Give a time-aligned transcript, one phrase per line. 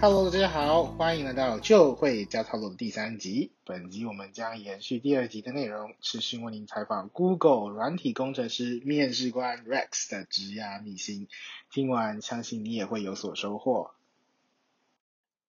[0.00, 3.50] Hello，大家好，欢迎来到就会教操作的第三集。
[3.64, 11.26] 本集我们将延续第二集的内容，持续为您采访 Google 软体工程师面试官 Rex 的职涯秘辛。
[11.68, 13.90] 今晚，相信你也会有所收获。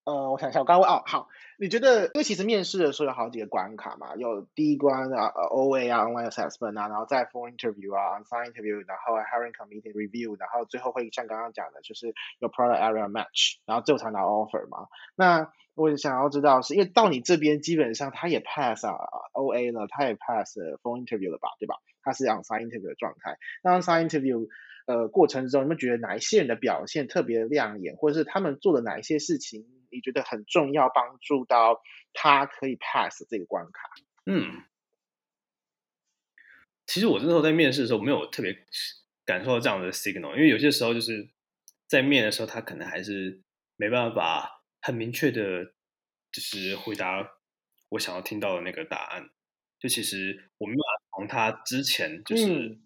[0.10, 1.28] 呃，我想一下，我刚问哦，好，
[1.60, 14.88] 你觉得，因为其实面试的时候有好几个关卡嘛，有第一关啊，OA 啊，Online Assessment 啊，然后再 form interview 啊，On-site Interview，然后 Hiring Committee Review，然后最后会像刚刚讲的，就是有 Product Area Match，然后最后才拿 Offer 嘛。
[15.16, 18.98] 那我想要知道是，因为到你这边基本上他也 Pass 啊
[19.34, 21.76] ，OA 了，他也 Pass Phone Interview 了吧，对吧？
[22.04, 23.38] 他是 On-site Interview 的状态。
[23.64, 24.48] 那 On-site Interview
[24.88, 29.66] 呃过程中，你们觉得哪一些人的表现特别亮眼，或者是他们做了哪一些事情？
[29.90, 31.82] 你觉得很重要，帮助到
[32.14, 33.90] 他可以 pass 这个关卡。
[34.26, 34.64] 嗯，
[36.86, 38.56] 其实我那时候在面试的时候没有特别
[39.26, 41.30] 感受到这样的 signal，因为有些时候就是
[41.88, 43.42] 在面的时候，他可能还是
[43.78, 45.66] 没办法很明确的，
[46.32, 47.32] 就是回答
[47.90, 49.30] 我想要听到的那个答案。
[49.80, 50.82] 就其实我没有
[51.16, 52.78] 从他之前就是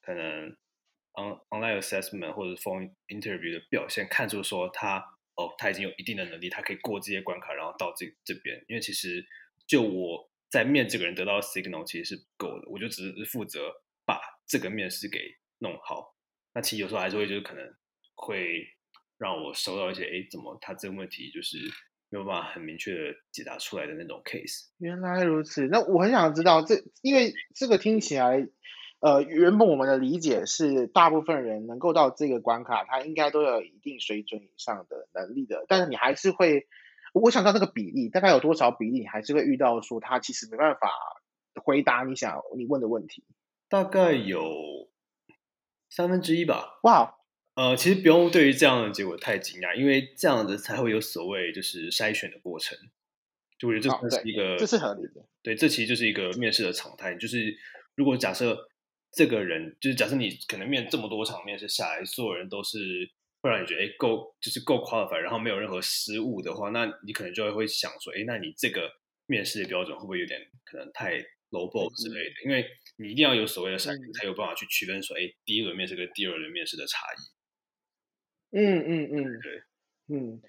[0.00, 0.48] 可能
[1.14, 5.14] on online assessment 或者 phone interview 的表现看出说他。
[5.38, 8.60] 哦，他已经有一定的能力，他可以过这些关卡，然后到这这边。
[8.66, 9.24] 因为其实
[9.68, 13.72] 就我在面这个人得到 signal 其实是不够的，我就只是负责
[14.04, 16.16] 把这个面试给弄好。
[16.54, 17.72] 那其实有时候还是会就是可能
[18.16, 18.66] 会
[19.18, 21.58] 让我收到一些，哎，怎么他这个问题就是
[22.08, 24.68] 没有办法很明确的解答出来的那种 case。
[24.78, 28.48] 原来如此，那我很想知道这，因为这个听起来。
[29.00, 35.64] 呃，原本我们的理解是，大部分人能够到这个关卡，他应该都有一定水准以上的能力的。
[35.68, 36.66] 但是你还是会，
[37.12, 40.90] 我想到这个比例大概有多少比例，你还是会遇到说他其实没办法
[41.62, 43.24] 回答你想你问的问题。
[43.68, 44.50] 大概有
[45.88, 46.80] 三分之一吧。
[46.82, 47.17] 哇，
[47.58, 52.78] 呃，其实不用对于这样的结果太惊讶，因为这样子才会有所谓就是筛选的过程。
[53.58, 55.26] 就我觉得这是一个，这是合理的。
[55.42, 57.16] 对，这其实就是一个面试的常态。
[57.16, 57.56] 就是
[57.94, 58.68] 如果假设。
[59.10, 62.78] 这个人就是假设你可能面这么多场面试下来，所有人都是
[63.40, 68.92] 会让你觉得哎够，就是够 qualified，然后没有任何失误的话，那你可能就会会想说，哎，那你这个
[69.24, 71.16] 面试的标准会不会有点可能太
[71.50, 72.30] lowball 之类的？
[72.30, 72.66] 嗯、因为
[72.98, 77.37] 你一定要有所谓的筛选，才有办法去区分说，哎，第一轮面试跟第二轮面试的差异。
[78.52, 79.62] 嗯嗯嗯，对，
[80.16, 80.40] 嗯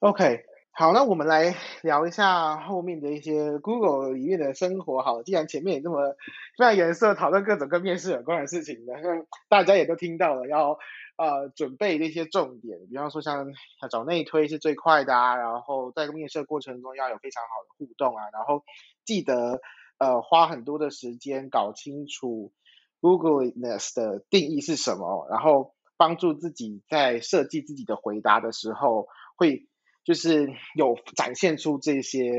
[0.00, 0.44] ，OK。
[0.72, 5.02] 好，那我们来聊一下后面的一些 Google 里面的生活。
[5.02, 6.14] 好了，既然前面也这么
[6.56, 10.78] 非常严肃讨论各种跟面试有关的事情的，那大家也都听到了，要
[11.16, 13.48] 呃准备的一些重点，比方说像
[13.90, 18.62] 找内推是最快的啊，然后在面试过程中要有非常好的互动啊，然后
[19.04, 19.60] 记得
[19.98, 22.52] 呃花很多的时间搞清楚
[23.00, 29.68] Googleness 的定义是什么，然后帮助自己在设计自己的回答的时候会。
[30.04, 32.30] 就是有展现出这些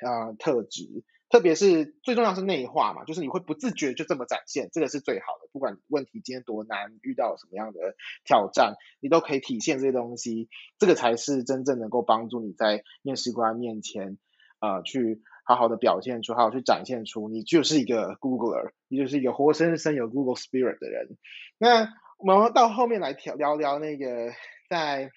[0.00, 5.46] 呃特质，特别是最重要是内化嘛，就是你会不自觉就这么展现，这个是最好的。
[5.52, 10.48] 不管问题今天多难，遇到什么样的挑战，你都可以体现这些东西，
[10.78, 14.16] 这个才是真正能够帮助你在面试官面前
[14.60, 21.18] 呃去好好的表现出，好好去展现出你就是一个 Googler，你就是一个活生生有 Google Spirit 的人。
[21.58, 24.32] 那我们到后面来聊聊聊那个
[24.68, 25.10] 在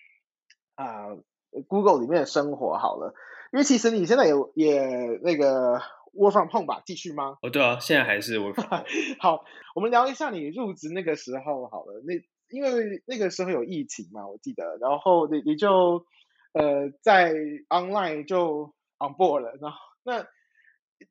[0.75, 1.07] 啊。
[1.07, 1.17] 呃
[1.67, 3.13] Google 里面的生活好了，
[3.51, 4.87] 因为其实你现在也也
[5.21, 5.81] 那个
[6.13, 6.81] Work from Home 吧？
[6.85, 7.39] 继续吗？
[7.41, 8.85] 哦，对啊，现在还是 Work from Home。
[9.19, 9.43] 好，
[9.75, 12.01] 我们聊一下你入职那个时候好了。
[12.05, 12.13] 那
[12.55, 16.05] 因为那个时候有疫情嘛，我记得，然后你你就
[16.53, 17.33] 呃在
[17.67, 20.25] Online 就 On Board 了，然后那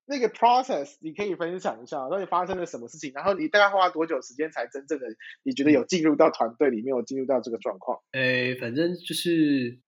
[0.06, 3.12] 那个 Process 你可以分享一下，到底发生了什么事情？
[3.14, 5.06] 然后你大概花多久时间才真正的
[5.42, 8.00] 你觉得有进入到团队里面，有进入到这个状况？
[8.12, 9.80] 诶，反正就是。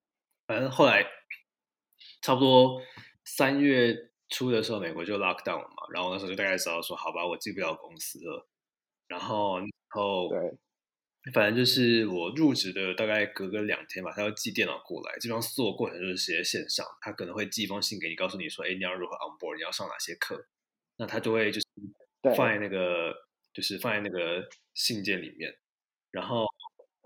[0.45, 1.07] 反正后来
[2.21, 2.83] 差不多
[3.25, 3.97] 三月
[4.29, 8.47] 初的时候，美国就 lock down 了嘛，然后那时候就大概知道说，好吧，我进不了公司了。
[9.07, 10.39] 然后，然后对，
[11.33, 20.47] 反正就是我入职的大概隔个两天吧，他要寄电脑过来，基本上所有过程就是直接线上，他可能会寄一封信给你，告诉你说，哎，你要如何 on board，你要上哪些课，
[20.97, 21.66] 那他就会就是
[22.36, 23.15] 放在那个，
[23.53, 25.54] 就是放在那个信件里面，
[26.10, 26.47] 然后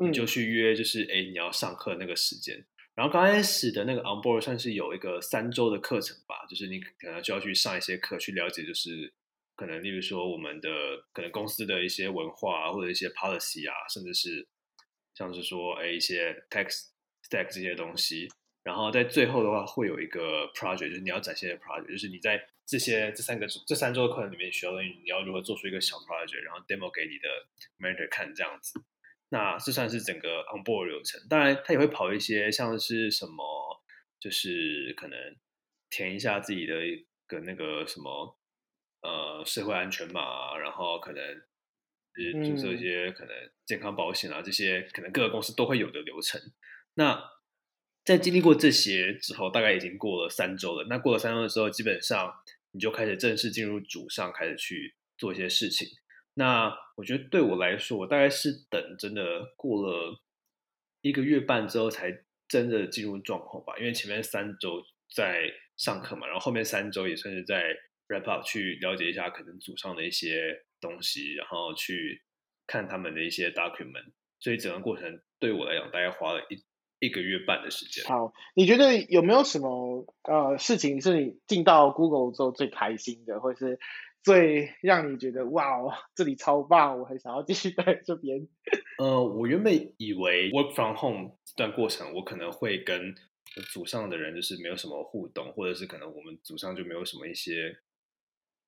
[0.01, 2.67] 你就去约，就是哎，你要上课那个时间。
[2.95, 9.13] 然后刚开始的那个 on board 算是有一个三周的课程吧，就是你可能就要去上一些课，去了解就是
[9.57, 10.69] 可能例如说我们的
[11.13, 14.47] 可能公司的一些文化，或者一些 policy 啊，甚至是
[15.15, 16.69] 像是说哎一些 tech
[17.29, 18.29] stack 这些东西。
[18.63, 27.29] 然后在最后的话会有一个 project，就是你要展现的 project，就是你在这些这三个这三周的课程里面学到的，你要如何做出一个小 project，然后 demo 给你的
[27.79, 28.81] mentor 看这样子。
[29.29, 31.21] 那这算是整个 onboard 流程。
[31.29, 33.83] 当然，他也会跑一些像是什么，
[34.21, 35.37] 就是可能
[35.89, 38.36] 填一下自己的一个那个什么
[39.07, 41.23] 呃社会安全码，然后可能
[42.15, 46.41] 就是注册一些可能健康保险啊，这些可能各个公司都会有的流程。
[46.95, 47.23] 那
[48.05, 50.87] 在经历过这些之后，大概已经过了三周了。
[50.89, 52.33] 那过了三周的时候，基本上
[52.73, 55.89] 你就开始正式进入组上，开始去做一些事情。
[56.35, 60.21] 那我觉得对我来说，我大概是等真的过了
[61.01, 63.77] 一个月半之后，才真的进入状况吧。
[63.79, 64.83] 因为前面三周
[65.15, 67.77] 在上课嘛，然后后面三周也算是在
[68.09, 72.23] wrap up，去了解一下可能组上的一些东西，然后去
[72.67, 74.13] 看他们的一些 document。
[74.39, 76.65] 所以整个过程对我来讲，大概花了一。
[76.99, 78.03] 一个月半的时间。
[78.07, 83.79] 好，你觉得有没有什么呃事情是你进到 Google 之后最开心的，或者是
[84.23, 88.49] 最让你觉得哇哦，这里超棒，我很想要继续在这边？
[88.99, 93.15] 呃，我原本以为 Work from Home 这段过程，我可能会跟
[93.75, 97.77] 组上的人就是没有什么互动，或者是可能我们组上就没有什么一些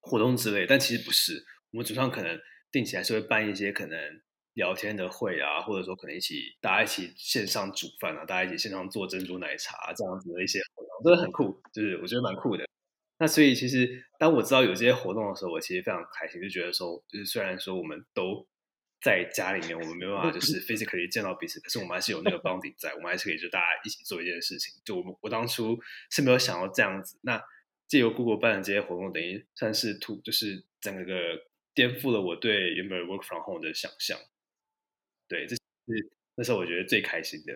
[0.01, 2.39] 活动之类，但其实不是，我们组上可能
[2.71, 4.21] 定期还是会办一些可能。
[4.55, 12.67] 聊天的会啊，或者说可能一起大家一起线上煮饭啊，大家一起线上做珍珠奶茶这样子的一些活动，真的很酷，就是我觉得蛮酷的。
[13.21, 18.45] 那所以其实当我知道有这些活动的时候，我其实非常开心，就觉得说，就是虽然说我们都
[19.01, 24.75] 在家里面，我们没办法就是 physically 见到彼此，可是我们还是有那个 bonding 在，我们还是可以就大家一起做一件事情。
[24.85, 25.79] 就我我当初
[26.11, 27.41] 是没有想到这样子，那
[27.89, 31.05] 借由 Google 办的这些活动，等于算是突，就是整个
[31.75, 34.19] 颠覆了我对原本 work from home 的想象。
[35.27, 35.63] 对，这是
[36.37, 37.55] 那时候我觉得最开心的。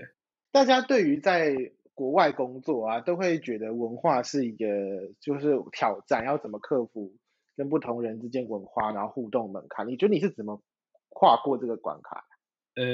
[0.50, 1.54] 大家对于在
[1.94, 7.14] 国外工作啊，都会觉得文化是一个就是挑战，要怎么克服
[7.56, 9.86] 跟不同人之间文化然后互动门槛？
[9.86, 10.62] 你觉得你是怎么
[11.10, 12.24] 跨过这个关卡？
[12.74, 12.84] 呃，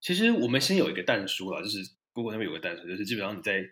[0.00, 1.78] 其实我们先有一个但书啦，就是
[2.12, 3.64] Google 那边有个但书，就是基本上你在，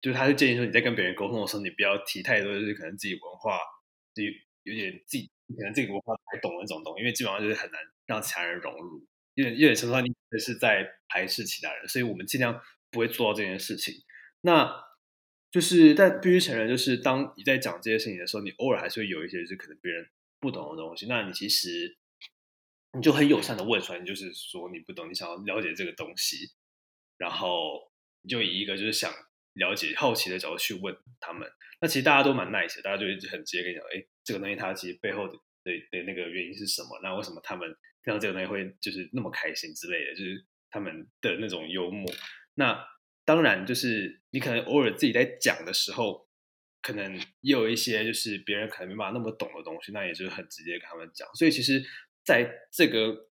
[0.00, 3.58] 就是他是建议说你在跟别人沟通的时候，你不要提太多，就是可能自己文化
[4.14, 4.22] 就
[4.64, 9.06] 有点自己可能自己文化才懂那种东西，因为基本上就是很难让其他人融入。
[9.34, 12.58] 因为因为程度上你是在排斥其他人，所以我们尽量
[12.90, 13.94] 不会做到这件事情。
[14.40, 14.84] 那
[15.50, 20.08] 就是但必须承认，就是当你在讲这些事情的时候，你偶尔还是会有一些就是可能别人
[20.40, 21.06] 不懂的东西。
[21.06, 21.98] 那你其实
[22.92, 26.52] 你就很友善的问出来，你就是说你不懂，你想要了解这个东西，
[27.18, 29.12] 然后你就以一个就是想
[29.56, 31.46] 了解、好奇的角度去问他们。
[31.80, 36.98] 那其实大家都蛮 nice 的，大家就一直很直接跟你讲，哎，这个东西它其实背后的的的那个原因是什么？
[37.02, 37.76] 那为什么他们？
[38.04, 42.08] 像这个东西会就是那么开心之类的，就是他们的那种幽默。
[42.54, 42.86] 那
[43.24, 46.28] 当然就是你可能偶尔自己在讲的时候，
[46.82, 51.28] 可能也有一些就是别人可能没办法那么懂的东西，那也就是很直接跟他们讲。
[51.34, 51.84] 所以其实
[52.24, 53.26] 在这个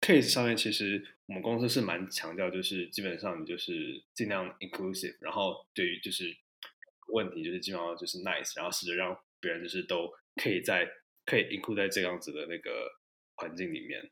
[0.00, 6.24] case 上面，其实我们公司是蛮强调，就是基本上就是尽量 inclusive，然后对于就是
[7.08, 10.86] 问题就是基本上就是 nice，然后试着让别人就是都可以在
[11.24, 12.70] 可以 include 在这样子的那个。
[13.34, 14.10] 环境里面，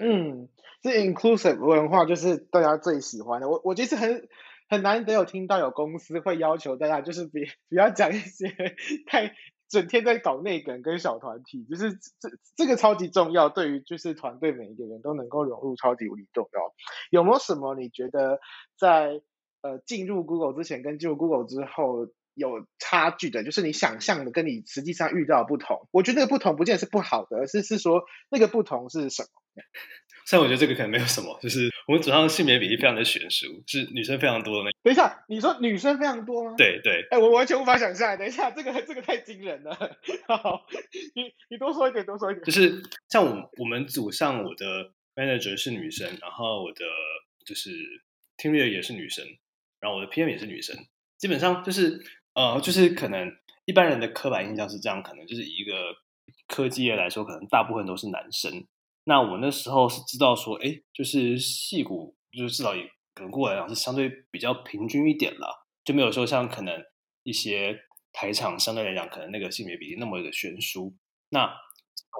[0.00, 0.48] 嗯，
[0.82, 3.48] 这 inclusive 文化就是大家最喜欢的。
[3.48, 4.26] 我我其实很
[4.68, 8.48] 很难得有听到有公司会要求大家就是别不要讲一些
[9.06, 9.36] 太
[9.68, 16.74] 整天在搞内梗跟小团体，就是这这个超级重要，对于就是团队每一个人都能够融入超级无敌重要。
[17.10, 18.40] 有没有什么你觉得
[18.78, 19.20] 在
[19.62, 22.08] 呃进入 Google 之前跟进入 Google 之后？
[22.38, 25.88] 有差距的，就是你想象的跟你实际上遇到的不同。
[25.90, 29.28] 我觉得那个不同不见得是不好的，而是是说那个不同是什么？
[30.28, 34.70] 像我觉得这个可能没有什么，就是我们组上性别比例非常的悬殊，是女生非常多的那。
[34.82, 36.54] 等一下，你说女生非常多吗？
[36.58, 37.00] 对对。
[37.10, 38.16] 哎、欸，我完全无法想象。
[38.18, 39.74] 等一下，这个这个太惊人了。
[40.28, 40.66] 好，
[41.14, 42.44] 你你多说一点，多说一点。
[42.44, 46.84] 就是像我我们组上，我的 manager 是女生，然后我的
[47.46, 47.70] 就是
[48.36, 49.24] team leader 也是女生，
[49.80, 50.76] 然后我的 PM 也是女生，
[51.16, 52.04] 基本上就是。
[52.34, 53.32] 呃，就是可能
[53.64, 55.72] 一般人的刻板印象是这样，可能就是以一个
[56.46, 58.64] 科技业来说，可能大部分都是男生。
[59.08, 62.82] 那我那时候是知道说，哎，就是戏骨，就是至少也
[63.14, 66.78] 可能过来讲是相对比较平均一点了，就没有说像可能
[67.22, 67.74] 一些
[68.12, 70.94] 台场相对来讲，可能那个性别比例那么的悬殊。
[71.30, 71.46] 那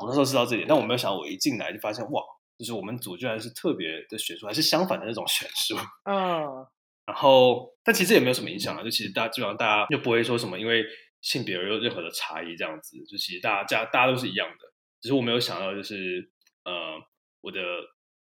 [0.01, 2.23] 我那时候知道这点，但我没有想到，我一进来就发现，哇，
[2.59, 5.77] 就是我们组居然是特别的悬殊，还是相反的那种悬殊。
[6.11, 6.67] 嗯。
[7.05, 8.83] 然后，但其实也没有什么影响啊。
[8.83, 10.85] 就其实大家基本上大家又不会说什么，因为
[11.23, 12.99] 性别而有任何的差异这样子。
[13.07, 16.31] 就其实大家家大家都是一样的，只是我没有想到，就是
[16.69, 17.03] 呃，
[17.41, 17.61] 我的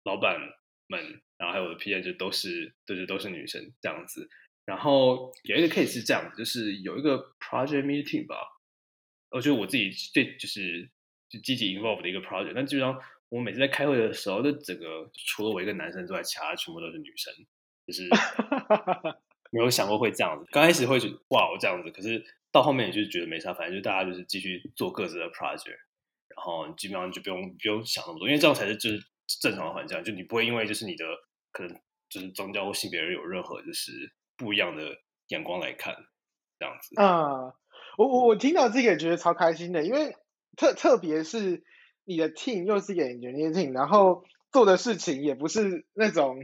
[0.03, 0.39] 老板
[0.88, 4.29] 们，然后还有我的 PM 就都是，就是都是女生这样子。
[4.63, 8.36] 然后有一个 case 是这样，就是有一个 project meeting 吧，
[9.32, 10.88] 我觉得我自己最就是
[11.29, 17.34] 就积极 involve 的一个 project，但基本上我每次在开会的时候，就整个除了我一个男生之外，其他全部都是女生，
[17.88, 18.08] 就是
[19.50, 20.46] 没有想过会这样子。
[20.51, 25.79] 刚开始会觉得哇，我这样子，可是到后面也就是觉得没啥，反正就大家就是继续做各自的 project。
[26.38, 29.00] 然后基本上就不用不用想那么多，因为这样才是就是
[29.41, 31.03] 正常的环境，就你不会因为就是你的
[31.51, 31.75] 可能
[32.10, 33.91] 就是宗教或性别而有任何就是
[34.38, 34.84] 不一样的
[35.29, 35.96] 眼光来看
[36.60, 37.01] 这样子。
[37.01, 37.56] 啊，
[37.98, 40.15] 我我我听到这个也觉得超开心的，因为
[40.56, 41.63] 特特别是
[42.06, 46.38] 你的 team 又是一个 engineering team，然后做的事情也不是那种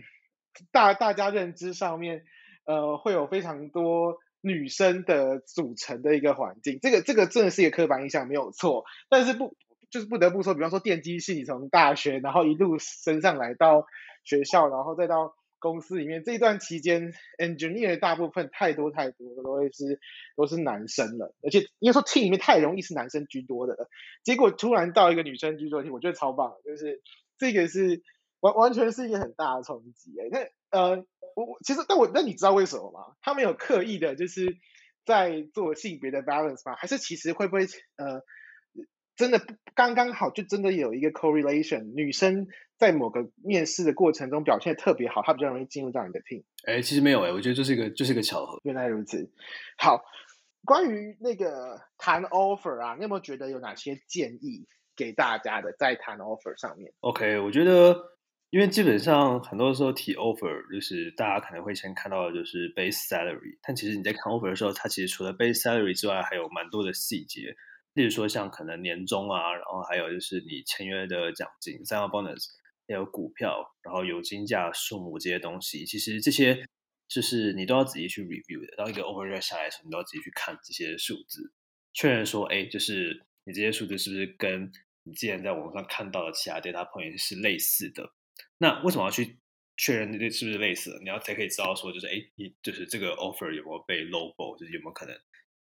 [0.72, 2.24] 大大家认知上面
[2.66, 9.56] 呃会有非常多女生的组成的一个环境，这个这个真的是一个刻板印象没有错，但是不。
[9.94, 13.86] 就是不得不说，比方说电机系，你从大学然后一路升上来到
[14.24, 20.00] 学校，然后再到公司里面，这一段期间，engineer 大部分太多太多的都会是
[20.36, 23.88] 都是男生了，而且应该说 team 里面太容易是男生居多的了。
[24.24, 27.04] 结果突然到一个女生居多的 team，我觉得超棒，就是
[27.38, 28.02] 这个是
[28.40, 30.28] 完完全是一个很大的冲击哎。
[30.32, 33.14] 那呃，我我其实但我那你知道为什么吗？
[33.22, 34.58] 他们有刻意的就是
[35.06, 36.76] 在做性别的 balance 吗？
[36.76, 38.24] 还是其实会不会呃？
[39.16, 39.42] 真的
[39.76, 41.94] 刚刚好，就真的有一个 correlation。
[41.94, 46.44] 女生在某个面试的过程中表现特别好，她比较容易进入到你的 team。
[46.66, 48.60] 哎，其实没有哎，我觉得这是一个，就是一个巧合。
[48.64, 49.32] 原来如此。
[49.78, 50.02] 好，
[50.66, 57.96] 关于那个谈 offer 啊，你有没有觉得有哪些建议给大家的在谈 offer 上面？OK，我觉得，
[58.50, 67.56] 因为基本上很多时候提 offer，就是大家可能会先看到的就是 base salary，但其实你在看 offer 的时候，它其实除了 base salary 之外，还有蛮多的细节。
[67.94, 72.48] 例如说，像可能年终啊，然后还有就是你签约的奖金、sign-on bonus，
[72.88, 76.66] 还有股票，然后有金价数目这些东西，其实这些
[77.08, 78.76] 就是你都要仔细去 review 的。
[78.76, 81.54] 当一个 offer 下来的时候，你都要仔细去看这些数字，
[81.94, 84.72] 确认说，哎，就是你这些数字是不是跟
[85.04, 88.12] 你之前在网上看到的其他 data point 是类似的？
[88.58, 89.38] 那为什么要去
[89.78, 91.00] 确认这是不是类似的？
[91.04, 95.16] 你要才可以知道说，就是哎，你就是这个 offer 有没有被 lowball，就是有没有可能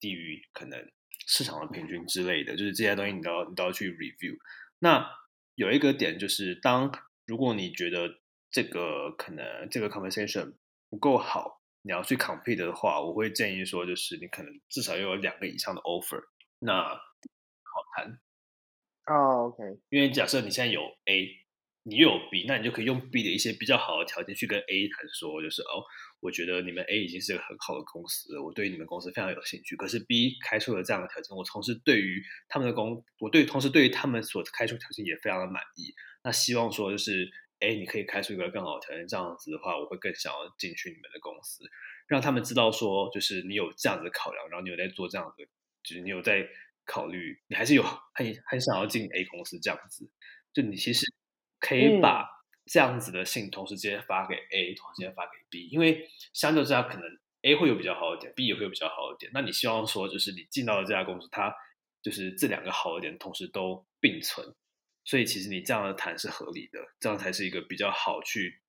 [0.01, 0.91] 低于可能。
[1.27, 4.37] 市场的平均之类的，就是这些东西你都要你都要去 review。
[4.79, 5.09] 那
[5.55, 6.93] 有一个点就是，当
[7.27, 10.55] 如果你觉得这个可能这个 conversation
[10.91, 16.25] 不够好，你要去 compete 的话，我会建议说，就是你可能至少要有两个以上的 offer，
[16.59, 18.19] 那好谈。
[19.07, 19.63] 哦，OK。
[19.91, 21.44] 因为假设你现在有 A。
[21.87, 25.85] 你有 B，那你就可以用 B 的一些比较好的条件去跟 A 谈说，就是哦，
[26.19, 29.77] 我觉得你们 A 已经是个很好的公司，我对你们公司非常有兴趣。
[29.77, 35.93] 可是 B 开出了这样的条件，我同时对于他们的公，我对同时对于他们所开出条件也非常的满意。
[36.23, 41.65] 那希望说就是，哎，你可以开出一个更好的条件，这样子的话，我会更想要进去你们的公司，
[42.09, 45.47] 让他们知道说，就是你有这样子的考量，然后你有在做这样子，
[45.83, 46.49] 就是你有在
[46.87, 50.09] 考虑，你还是有很很想要进 A 公司这样子，
[50.55, 51.05] 就你其实。
[51.65, 52.29] 可以把
[52.67, 57.03] 这样子的信同时直接发给 A，同时直接发给 B，因为相对之下可能
[57.41, 59.33] A 会有比较好的点，B 也会有比较好的点。
[59.33, 61.55] 那你希望说，就是你进到了这家公司，它
[62.03, 64.47] 就是这两个好的点同时都并存，
[65.05, 68.61] 所以其实你这样的谈是合理的，这样才是一个比较好去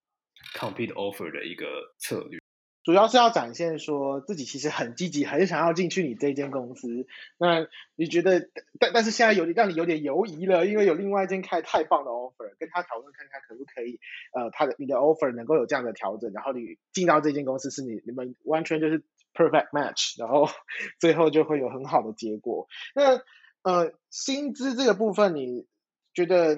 [0.53, 2.39] compete offer 的一个策略。
[2.85, 7.07] 主要是要展现说自己其实很积极，很想要进去你这间公司。
[7.39, 8.47] 那你觉得，
[8.79, 13.99] 但但是现在有点让你有点犹疑了，因为有另外一间开太棒的 offer，跟他讨论看看可不可以，
[14.35, 20.47] 呃，他的你的 offer 能够有这样的调整，然后你进到这间公司是你你们完全就是 perfect match，然后
[21.01, 22.67] 最后就会有很好的结果。
[22.93, 23.19] 那
[23.63, 25.65] 呃，薪资这个部分，你
[26.13, 26.55] 觉得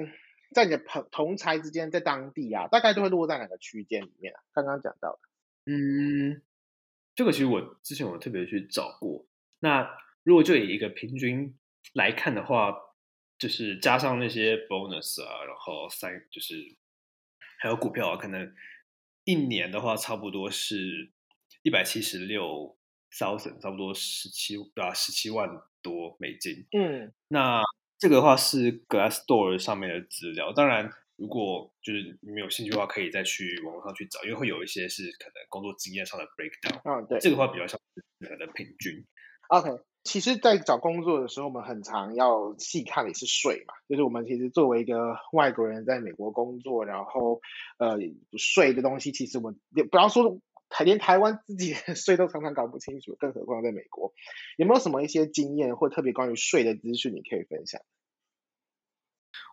[0.53, 4.39] 在你的同同侪之间，在当地啊，大概都会落在哪个区间里面啊？
[4.53, 5.19] 刚刚讲到的。
[5.69, 6.41] 嗯，
[7.13, 9.27] 这个其实我之前我特别去找过。
[9.59, 9.86] 那
[10.24, 11.57] 如果就以一个平均
[11.93, 12.74] 来看的话，
[13.38, 16.55] 就是加上那些 bonus 啊，然后三就是
[17.59, 18.55] 还有股票啊，可能
[19.25, 21.12] 一年的话差不多是
[21.63, 22.77] 一百七十六
[23.12, 24.93] thousand，差不多十七对吧？
[24.93, 25.50] 十七万
[25.81, 26.65] 多美金。
[26.71, 27.62] 嗯，那
[28.00, 30.89] 这个的话是 Glassdoor 上面的资料，当然。
[31.17, 36.79] 如果就是你没有兴趣的话，可以再去网络上去找，因为会有一些是可能工作经验上的 breakdown。
[36.86, 37.79] 嗯，对，这个话比较像
[38.19, 39.03] 可能平均。
[39.50, 39.69] OK，
[40.03, 47.41] 其实，在找工作的时候，我们很常要细看的是税嘛，就是我们其实作为一个外国人在美国工作，然后
[47.79, 47.97] 呃，
[48.38, 54.13] 税的东西，其实我们也不要说台连台湾自己的 税都常常搞不清楚，更何况在美国，
[54.57, 57.81] 有没有什么一些经验或特别关于税的资讯你可以分享？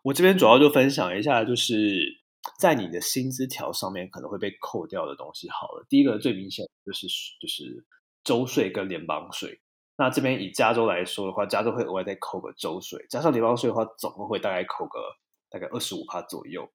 [0.04, 2.20] 我这边主要就分享一下，就是
[2.58, 5.49] 在你的薪资条上面可能会被扣掉的东西。
[5.49, 7.06] 好了，第一个最明显就是
[7.40, 7.87] 就是
[8.23, 9.58] 州税跟联邦税。
[9.96, 15.00] 那这边以加州来说的话，加州会额外再扣个州税，加上联邦税的话，总共会大概扣个
[15.49, 16.68] 大概二十五趴左右。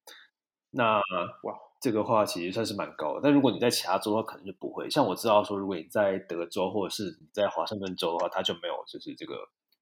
[0.72, 3.20] 那哇，这个话其实算是蛮高的。
[3.22, 4.90] 但如果你在其他州的话，可能就不会。
[4.90, 9.36] 像我知道说，如果你在德州或者是你在华盛顿州的话，它就没有就是这个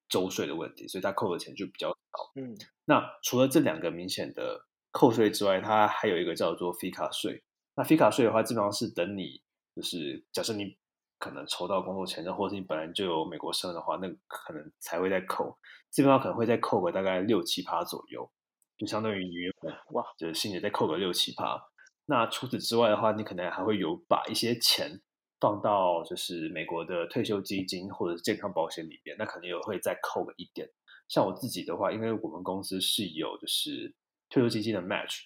[0.08, 1.96] 州税的问题，所以他扣的钱就比较少。
[2.36, 7.42] 嗯，那除了这两个明显的扣税之外，它还有一个叫做 FICA 税。
[7.76, 9.42] 那 FICA 税的话，基本上是等你
[9.74, 10.76] 就是假设你
[11.18, 15.58] 可能筹到工作签证，或者你本来就有美国身份的话，那可能才会再扣。
[15.90, 18.30] 基本上可能会再扣个大概六七趴左右。
[18.76, 21.60] 就相当于你原本哇，就是薪水再扣个六七趴。
[22.06, 25.00] 那除此之外的话，你可能还会有把一些钱
[25.40, 30.68] 放到就是美国的退休基金或者是健康保险里边，那可能也会再扣个一点。
[31.08, 33.94] 像我自己的话，因为我们公司是有就是
[34.28, 35.22] 退休基金的 match，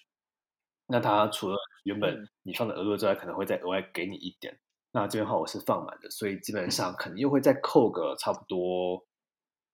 [0.87, 4.59] 那它除了原本你放的额度之外，可能会再额外给你一点。
[4.91, 9.05] 那这边的话我是放满的，所以基本上可能又会再扣个差不多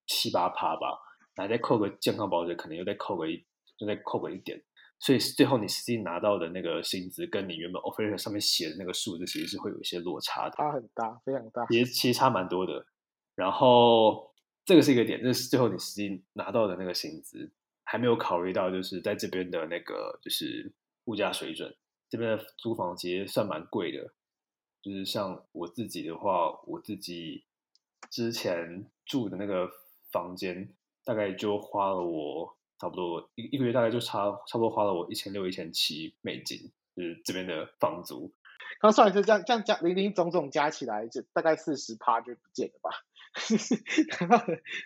[0.08, 0.98] 七八趴吧。
[1.36, 3.46] 来再扣个健康保险，可能又再扣个一。
[3.77, 4.62] 就再扣个一点，
[5.00, 12.86] 所以最后你实际拿到的那个薪资，跟你原本 offer 上面写的那个数字，其实是会有一些落差的，差很大，非常大，其实其实差蛮多的。
[13.34, 14.34] 然后
[14.65, 17.50] 这个是一个点，这是最后你实际拿到的那个薪资，
[17.86, 20.74] 还没有考虑到就是在这边的那个就是
[21.06, 21.74] 物价水准，
[22.10, 24.13] 这边的租房其实算蛮贵的。
[24.82, 27.46] 就是像我自己的话，我自己
[28.10, 29.70] 之前住的那个
[30.12, 30.74] 房间，
[31.06, 32.59] 大概就花了我。
[32.80, 38.34] 差不多一一个月大概就差差不多花了我一千六一千七美金，就是这边的房租。
[38.80, 42.92] 刚算一次，这样这样加零零总总加起来，就大概四十趴就不见了吧？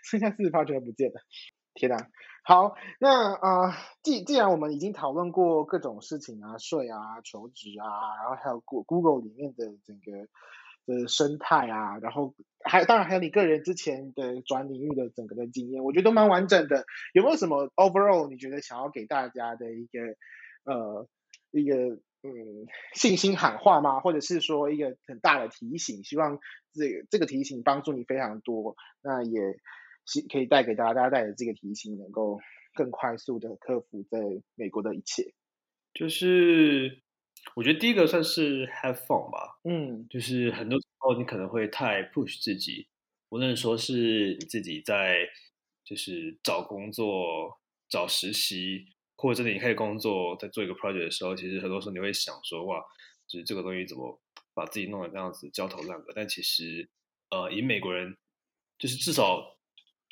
[0.04, 1.22] 剩下四十趴全不见了。
[1.76, 2.10] 天哪！
[2.44, 7.86] 好，那啊、既既然我们已经讨论过各种事情啊，税啊，求职啊，
[8.22, 10.28] 然后还有 Google 里面的整个。
[10.86, 16.86] 的生态啊，然后还当然还有你个人之前的转领域的整个的经验，我觉得都蛮完整的。
[17.13, 20.00] 有没有什么 overall 你觉得想要给大家的一个
[20.66, 21.08] 呃
[21.52, 21.75] 一个
[22.22, 24.00] 嗯信心喊话吗？
[24.00, 26.40] 或者是说一个很大的提醒，希望
[26.74, 29.40] 这这个提醒帮助你非常多，那也
[30.31, 32.40] 可以带给大家，大家带着这个提醒，能够
[32.74, 34.20] 更快速的克服在
[34.55, 35.34] 美国的一切，
[35.94, 37.01] 就是。
[37.56, 42.88] 我觉得第一个算是 have fun 吧，嗯，就是很多时候你可能会太 push 自己，
[43.29, 45.27] 无论说是你自己在
[45.84, 52.82] 就是找工作、找实习，或者你开始工作在做一个 project 的时候，其实很多时候你会想说，哇，
[53.27, 54.20] 就是这个东西怎么
[54.56, 56.06] 把自己弄得这样子焦头烂额？
[56.16, 56.90] 但其实，
[57.29, 58.18] 呃，以美国人，
[58.79, 59.58] 就是至少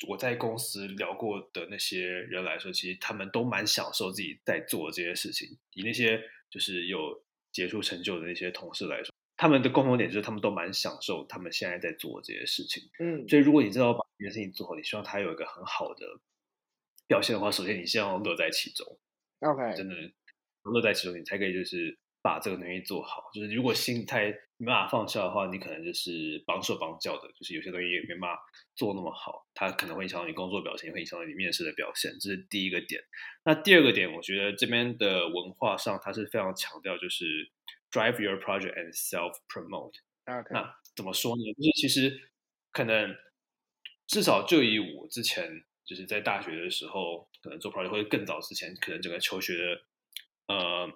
[0.06, 6.22] 我在公司聊过的那些人来说，其实他们都蛮享受自己在做的这些事情，以那些。
[6.52, 12.82] 就是有杰出成就的那些同事来说，他们的共同点就是他们都蛮享受他们现在在做这些事情。
[13.00, 16.06] 嗯，所以如果你知道把这件事情做好，你希望他有一个很好的
[17.08, 18.86] 表现的话，首先你先要乐在其中。
[19.40, 19.94] OK，真的
[20.64, 21.98] 乐在其中，你才可以就是。
[22.24, 28.40] 把这个东西做好，就是如果心态没办法放下的话，你可能就是绑手绑脚的，就是有些东西也没办法
[28.76, 33.02] 做那么好，它可能会影响到你工作表现，也会影响到你面试的表现，这是第一个点。
[33.44, 37.50] 那第二个点，我觉得这边的文化上，它是非常强调就是
[37.90, 39.94] drive your project and self promote。
[40.26, 40.52] Okay.
[40.52, 41.42] 那怎么说呢？
[41.54, 42.30] 就是其实
[42.70, 43.16] 可能
[44.06, 49.82] 至少就以我之前就是在大学的时候，可能做 project 或者更早之前，可能整个求学的
[50.46, 50.88] 呃。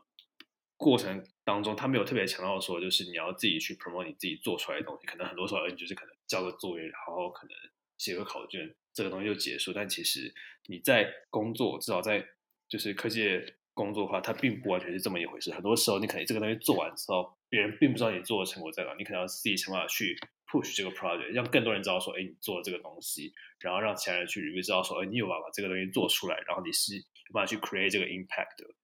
[0.77, 5.07] 过程当中，他没有特别强调说，就是你要自己去 promote 你自己做出来的东西。
[5.07, 7.57] 可能很多时候，你就是可能交个作业，然后可能
[7.97, 9.73] 写个考卷，这个东西就结束。
[9.73, 10.35] 但其实
[10.67, 12.27] 你在工作，至少在
[12.69, 13.41] 就是科技
[13.73, 15.51] 工作的话，它并不完全是这么一回事。
[15.53, 20.15] 很多时候，你可能这个东西做完之后，别人并不知道你做的成果在哪，你可能要自己想办法去
[20.47, 28.75] push 这个 project，让更多人知道说，哎，你做了这个东西，然后让其他人去 review，知道说，哎，你有办法把这个东西做出来，然后你是有办法去 create 这个 impact 的。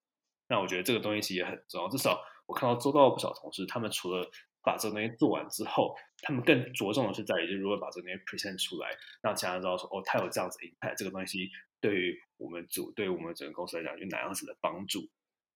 [0.53, 4.31] 那我觉得这个东西其实也很重要，至少我看到周到不少同事，他们除了
[4.63, 8.91] 把这个东西做完之后，他们更着重的是在于，就如何把这个东西 present 出来，
[9.23, 15.09] 让其他人知道说，哦，他有这样子 impact，这个东西对于我们组，对于我们整个公司来讲，有哪样子的帮助。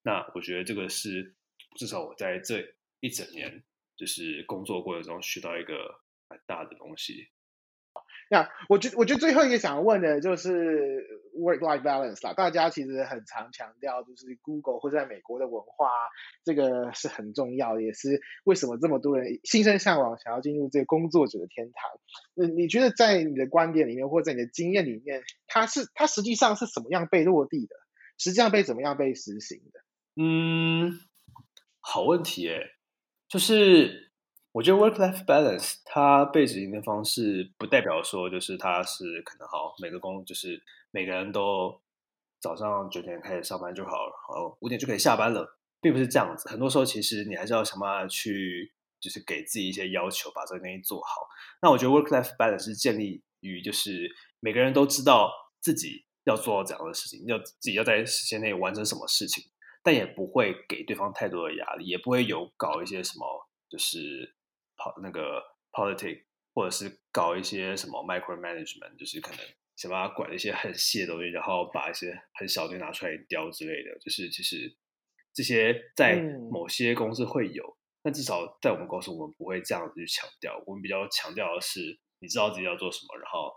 [0.03, 1.37] 那我觉得这个是
[1.77, 2.65] 至少我在这
[3.01, 3.63] 一整年
[3.97, 7.29] 就是工作过程中学到一个蛮大的东西。
[8.29, 11.05] 那、我觉我觉得最后一个想问的就是
[11.39, 12.35] work-life balance 啦。
[12.35, 15.91] 大家其实很常强调，就是 Google 或者在美国的文化，
[16.45, 21.91] 这个是很重要的，也是为什么这么多人心生向往，想要进入这个工作者的天堂。
[22.35, 27.77] 那你觉得在你的观点里面，或者在你的经验里面，它是它实际上是怎么样被落地的？
[28.19, 29.81] 实际上被怎么样被实行的？
[30.17, 30.99] 嗯，
[31.81, 32.71] 好问题诶，
[33.29, 34.06] 就是
[34.57, 40.59] 我觉得 work-life balance 它被执行的方式，不代表说就是它是可能好每个工就是
[40.91, 41.79] 每个人都
[42.41, 46.49] 早上九点开始上班就好了，然后五点就可以下班了，并不是这样子。
[46.49, 51.29] 很多时候其实你还是要想办法去，就是给自己一些要求，把这个东西做好。
[51.61, 59.45] 那我觉得 work-life balance 是建立于就是每个人都知道自己要做到这样的事情，要自己要在时间内完成什么事情。
[59.83, 63.27] 但也不会给对方太多的压力，也不会有搞一些什么，
[63.69, 64.35] 就是
[65.03, 69.41] 那个 politics，或者是搞一些什么 micromanagement，就是可能
[69.77, 73.99] 想办法管一些很细的东西，然后把一些很小的东西拿出来雕之类的。
[73.99, 74.77] 就是其实
[75.33, 76.21] 这些在
[76.51, 80.63] 某些公司会有，嗯、但至少在我们公司，我们不会这样子去强调。
[80.67, 83.53] 我们比较强调的是，你知道自己要做什么，然后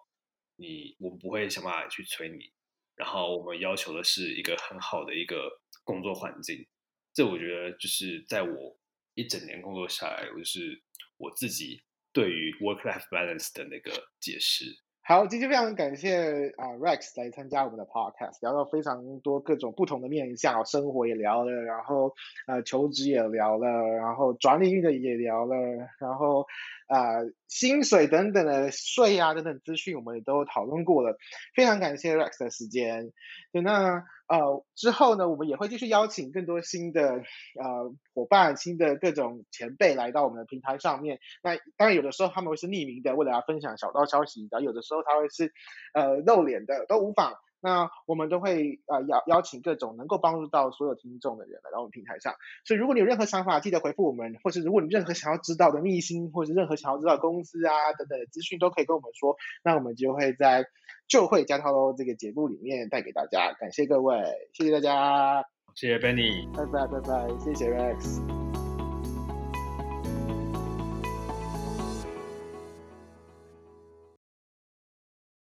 [0.58, 2.52] 你我们不会想办法去催你，
[2.96, 5.62] 然后我们要求的是一个很好的一个。
[5.86, 6.68] 工作环境，
[7.16, 8.79] 这我觉得就是在我
[9.20, 10.82] 一整年工作下来，我就是
[11.18, 11.82] 我自己
[12.14, 14.64] 对于 work-life balance 的那个解释。
[15.02, 22.14] 好，今天非常感谢啊、Rex 来参加我们的 podcast，聊到非常多各种不同的面向，生活也聊了，然后
[22.48, 25.56] 呃求职也聊了，然后转领域的也聊了，
[26.00, 26.46] 然后
[26.90, 31.18] 啊、薪水等等的税啊等等资讯，我们也都讨论过了。
[31.56, 33.14] 非常感谢 Rex 的时间。
[33.54, 34.04] 对，那。
[34.30, 37.24] 呃，之后呢，我们也会继续邀请更多新的
[37.60, 41.18] 呃伙伴、新的各种前辈来到我们的平台上面。
[41.42, 45.52] 那当然，有的时候他们会是匿名的，为了要分享小道消息；然后有的时候他会是
[45.96, 47.34] 呃露脸的，都无妨。
[47.62, 52.34] 那我们都会呃邀邀请各种能够帮助到所有听众的人来到我们平台上。
[52.66, 59.36] 所以，如果你有任何想法，记得回复我们；或是如果你任何想要知道的秘辛，或是任何想要知道的公司啊等等的资讯，都可以跟我们说。
[59.64, 60.66] 那我们就会在。
[61.08, 64.16] 就会加套喽，这个节目里面带给大家，感谢各位，
[64.54, 65.44] 谢谢大家，
[65.74, 68.49] 谢谢 Benny，拜拜拜拜，谢谢 Rex。